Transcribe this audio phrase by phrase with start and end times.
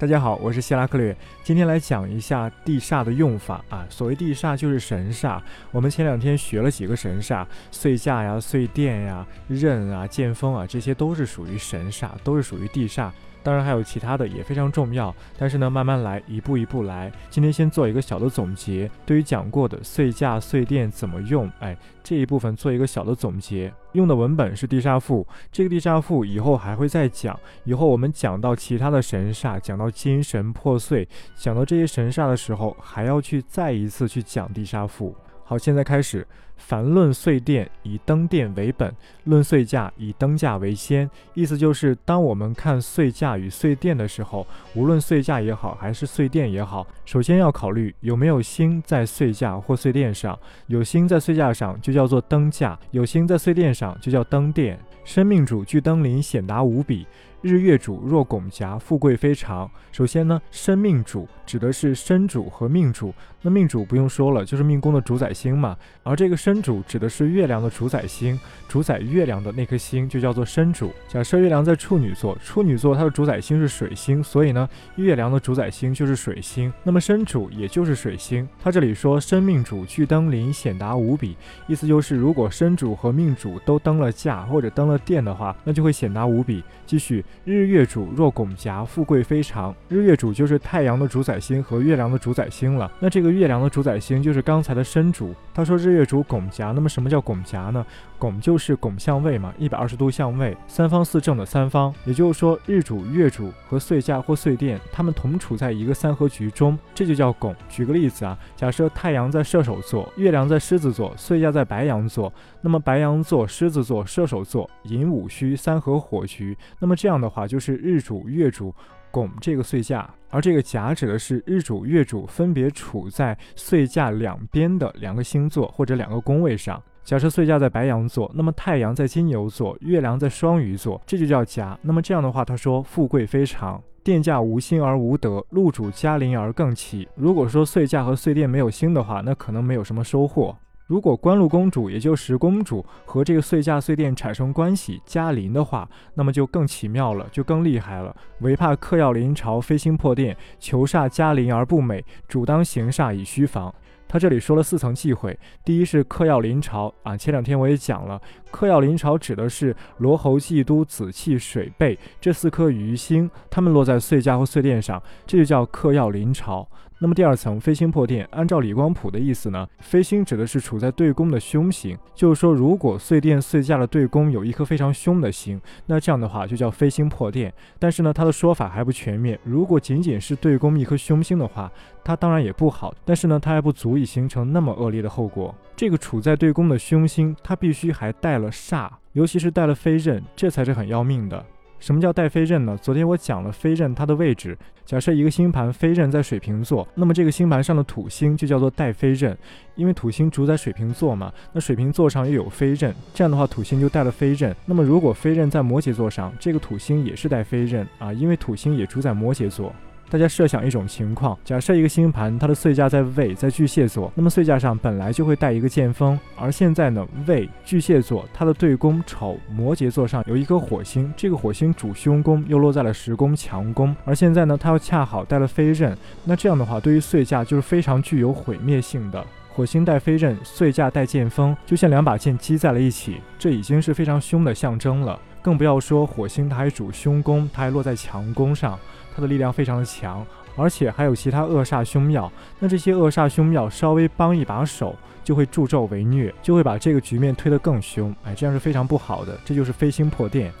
[0.00, 1.14] 大家好，我是希拉克略，
[1.44, 3.86] 今天来讲一下地煞的用法啊。
[3.90, 5.38] 所谓地煞就是神煞，
[5.70, 13.10] 我们前两天学了几个神煞，碎甲呀、碎殿呀、刃啊、剑锋啊，这些都是属于神煞，都是属于地煞。
[13.42, 17.10] 当然还有其他的也非常重要，但是呢，慢慢来，一步一步来。
[17.28, 23.72] 今天先做一个小的总结，对于讲过的岁驾、岁殿怎么用，哎，这一部分做一个小的总结。
[23.92, 27.38] 用的文本是地煞赋，这个地煞赋以后还会再讲。
[27.64, 35.14] 以后我们讲到其他的神煞，讲到金神破碎，讲到这些神煞的时候，还要去再一次去讲地煞赋。
[35.50, 36.24] 好，现在开始。
[36.56, 38.88] 凡论碎电，以灯电为本；
[39.24, 41.10] 论碎价，以灯价为先。
[41.34, 50.38] 意思就是，当我们看碎价与碎电的时候，无论碎价也好，还是碎电也好，首先要考虑有没有星在碎价或碎电上。
[50.68, 54.78] 有星在碎价上，就叫做灯价；有星在碎电上，就叫灯电。
[55.02, 57.04] 生命主具灯临，显达无比。
[57.42, 59.70] 日月主若拱夹，富贵非常。
[59.92, 63.14] 首先呢，生命主指的是生主和命主。
[63.42, 65.74] 那命主不用说了，就是命宫的主宰星嘛。
[66.02, 70.92] 而这个生主指的是月亮的主宰星，主宰月亮的那颗星就叫做生主。
[71.08, 76.70] 假设月亮在处女座，处女座它的主宰星是水星，所以呢，月亮的主宰星就是水星。
[76.82, 78.46] 那么生主也就是水星。
[78.62, 81.34] 他这里说生命主具登临，显达无比，
[81.66, 86.62] 意思就是如果生主和命主都登了驾或者登了殿的话，那就会显达无比。
[86.84, 87.24] 继续。
[87.44, 89.74] 日月主若拱夹，富贵非常。
[89.88, 92.90] 日月主就是太阳的主宰星和月亮的主宰星了。
[93.00, 95.34] 那这个月亮的主宰星就是刚才的申主。
[95.54, 97.84] 他说日月主拱夹，那么什么叫拱夹呢？
[98.18, 101.92] 拱就是拱相位嘛，一百二十度相位，三方四正的三方。
[102.04, 107.54] 也就是说，日主、月主和岁驾或岁殿，他们同处在一个三合局中，这就叫拱。
[107.68, 118.74] 举个例子啊，假设太阳在射手座，月亮在狮子座，岁驾在白羊座，那么白羊座、狮子座、射手座，寅午戌三合火局，那么这样的话就是日主、月主
[119.10, 126.82] 拱这个岁驾，而这个夹指的是日主、月主分别处在岁驾两边的两个星座或者两个宫位上。
[127.02, 131.76] 假设岁驾在白羊座，那么太阳在金牛座，月亮在双鱼座，这就叫夹。
[131.82, 137.08] 那么这样的话，他说富贵非常，殿驾无星而无德，禄主加临而更奇。
[137.16, 140.56] 如果说岁驾和岁殿没有星的话，那可能没有什么收获。
[140.90, 148.12] 如果官禄公主，也就十公主和这个岁驾岁殿产生关系加临的话，那么就更奇妙了，就更厉害了。
[148.40, 153.72] 唯怕客要临朝，飞星破殿，求煞加临而不美，主当行煞以虚防。
[154.08, 166.68] 他这里说了四层忌讳，第一是克曜临朝啊，前两天我也讲了，克曜临朝指的是罗侯、忌都、紫气、水贝这四颗鱼星，它们落在岁驾或岁殿上，这就叫克曜临朝。
[167.02, 177.50] 那么第二层飞星破殿，按照李光谱的意思呢，飞星指的是处在对宫的凶星，就是说如果岁殿岁驾的对宫有一颗非常凶的星，那这样的话就叫飞星破殿。
[177.78, 181.72] 但是呢，他的说法还不全面，如果仅仅是对宫一颗凶星的话，
[182.04, 185.54] 它当然也不好，但是呢，它还不足以形成那么恶劣的后果。
[185.74, 191.42] 这个处在对宫的凶星，它必须还带了煞，尤其是带了飞刃，这才是很要命的。
[191.80, 192.78] 什么叫带飞刃呢？
[192.80, 194.56] 昨天我讲了飞刃它的位置。
[194.84, 199.36] 假设一个星盘飞刃在水瓶座，那么这个星盘上的土星就叫做带飞刃，
[199.76, 201.32] 因为土星主宰水瓶座嘛。
[201.52, 204.54] 那水瓶座上又有飞刃，这样的话土星就带了飞刃。
[204.66, 209.72] 那么如果飞刃在摩羯座上，这个土星也是带飞刃啊，因为土星也主宰摩羯座。
[210.10, 229.24] 大家设想一种情况，假设一个星盘，它的岁驾在未，在巨蟹座，那么岁驾上本来就会带一个剑锋，而现在呢，未巨蟹座它的对宫丑摩羯座上有一颗火星，这个火星主凶宫，又落在了十宫强宫，而现在呢，它又恰好带了飞刃，那这样的话，对于岁驾就是非常具有毁灭性的。
[229.52, 235.18] 火星带飞刃，岁驾带剑锋，就像两把剑击在了一起，这已经是非常凶的象征了。
[235.42, 238.78] 更不要说火星它还主凶宫，它还落在强宫上。
[239.14, 240.24] 它的力量非常的强，
[240.56, 242.30] 而且还有其他恶煞凶庙。
[242.60, 248.14] 那这些恶煞凶庙稍微帮一把手，就会助纣为虐，就会把这个局面推得更凶。
[248.24, 249.36] 哎，这样是非常不好的。
[249.44, 250.52] 这就是飞星破殿。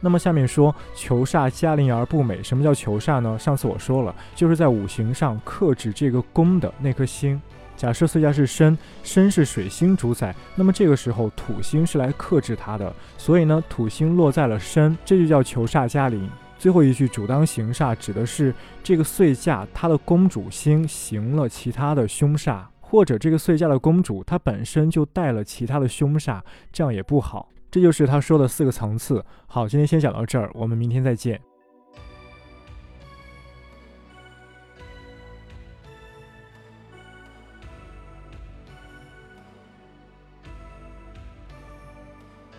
[0.00, 3.38] 那么下面说求煞加临而不美，什么叫求煞呢？
[3.38, 7.40] 上次我说了，就是在五行上克制这个宫的那颗星。
[7.78, 16.28] 假设岁驾是申，申是水星主宰，那么这个时候土星是来克制它的，所以呢，土星落在了申，这就叫求煞加临。
[16.58, 18.52] 最后一句主当行煞，指的是
[18.82, 26.40] 这个岁驾它的公主星行了其他的凶煞，或者这个岁驾的公主她本身就带了其他的凶煞，
[26.72, 27.48] 这样也不好。
[27.70, 29.24] 这就是他说的四个层次。
[29.46, 31.40] 好，今天先讲到这儿，我们明天再见。